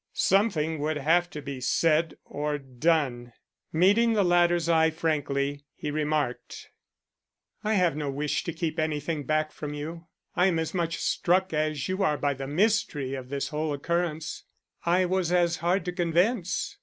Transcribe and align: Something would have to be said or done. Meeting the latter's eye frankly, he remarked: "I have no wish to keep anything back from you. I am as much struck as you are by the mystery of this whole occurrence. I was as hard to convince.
Something 0.13 0.79
would 0.79 0.97
have 0.97 1.29
to 1.29 1.43
be 1.43 1.61
said 1.61 2.15
or 2.25 2.57
done. 2.57 3.33
Meeting 3.71 4.13
the 4.13 4.23
latter's 4.23 4.67
eye 4.67 4.89
frankly, 4.89 5.63
he 5.75 5.91
remarked: 5.91 6.71
"I 7.63 7.75
have 7.75 7.95
no 7.95 8.09
wish 8.09 8.43
to 8.45 8.51
keep 8.51 8.79
anything 8.79 9.25
back 9.25 9.51
from 9.51 9.75
you. 9.75 10.07
I 10.35 10.47
am 10.47 10.57
as 10.57 10.73
much 10.73 10.97
struck 10.97 11.53
as 11.53 11.87
you 11.87 12.01
are 12.01 12.17
by 12.17 12.33
the 12.33 12.47
mystery 12.47 13.13
of 13.13 13.29
this 13.29 13.49
whole 13.49 13.73
occurrence. 13.73 14.45
I 14.87 15.05
was 15.05 15.31
as 15.31 15.57
hard 15.57 15.85
to 15.85 15.91
convince. 15.91 16.79